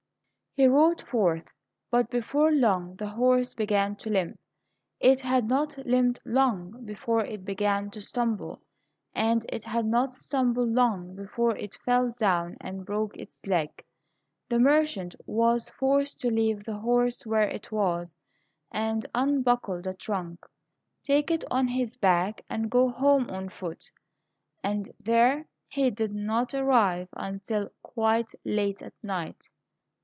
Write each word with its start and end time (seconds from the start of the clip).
He 0.53 0.67
rode 0.67 0.99
forth, 1.01 1.45
but 1.89 2.09
before 2.09 2.51
long 2.51 2.97
the 2.97 3.07
horse 3.07 3.53
began 3.53 3.95
to 3.95 4.09
limp. 4.09 4.37
It 4.99 5.21
had 5.21 5.47
not 5.47 5.77
limped 5.85 6.19
long 6.25 6.83
before 6.83 7.23
it 7.23 7.45
began 7.45 7.89
to 7.91 8.01
stumble, 8.01 8.59
and 9.15 9.45
it 9.47 9.63
had 9.63 9.85
not 9.85 10.13
stumbled 10.13 10.71
long 10.73 11.15
before 11.15 11.55
it 11.55 11.75
fell 11.85 12.11
down 12.11 12.57
and 12.59 12.85
broke 12.85 13.15
its 13.15 13.47
leg. 13.47 13.69
The 14.49 14.59
merchant 14.59 15.15
was 15.25 15.69
forced 15.69 16.19
to 16.19 16.29
leave 16.29 16.65
the 16.65 16.79
horse 16.79 17.25
where 17.25 17.47
it 17.47 17.71
was, 17.71 18.17
and 18.73 19.05
unbuckle 19.15 19.81
the 19.81 19.93
trunk, 19.93 20.45
take 21.01 21.31
it 21.31 21.45
on 21.49 21.69
his 21.69 21.95
back, 21.95 22.41
and 22.49 22.69
go 22.69 22.89
home 22.89 23.29
on 23.29 23.47
foot. 23.47 23.89
And 24.61 24.89
there 24.99 25.45
he 25.69 25.91
did 25.91 26.13
not 26.13 26.53
arrive 26.53 27.07
until 27.13 27.71
quite 27.81 28.33
late 28.43 28.81
at 28.81 28.93
night. 29.01 29.47